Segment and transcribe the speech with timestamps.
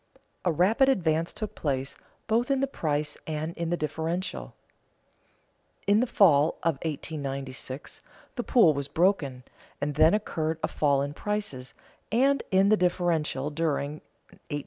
[0.43, 1.95] A rapid advance took place,
[2.25, 4.55] both in the price and in the differential.
[5.85, 8.01] In the fall of 1896
[8.35, 9.43] the pool was broken
[9.79, 11.75] and then occurred a fall in prices
[12.11, 14.59] and in the differential during 1896 97.